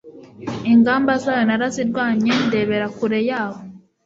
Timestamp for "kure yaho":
2.97-3.59